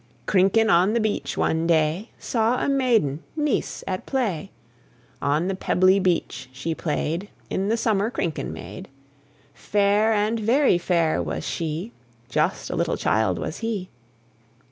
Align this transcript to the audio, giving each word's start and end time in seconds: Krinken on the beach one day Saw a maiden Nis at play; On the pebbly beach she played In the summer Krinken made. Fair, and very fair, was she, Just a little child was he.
Krinken 0.25 0.67
on 0.67 0.93
the 0.93 0.99
beach 0.99 1.37
one 1.37 1.67
day 1.67 2.09
Saw 2.17 2.59
a 2.65 2.67
maiden 2.67 3.21
Nis 3.35 3.83
at 3.85 4.07
play; 4.07 4.49
On 5.21 5.47
the 5.47 5.53
pebbly 5.53 5.99
beach 5.99 6.49
she 6.51 6.73
played 6.73 7.29
In 7.51 7.67
the 7.67 7.77
summer 7.77 8.09
Krinken 8.09 8.51
made. 8.51 8.87
Fair, 9.53 10.11
and 10.11 10.39
very 10.39 10.79
fair, 10.79 11.21
was 11.21 11.43
she, 11.47 11.91
Just 12.29 12.71
a 12.71 12.75
little 12.75 12.97
child 12.97 13.37
was 13.37 13.59
he. 13.59 13.89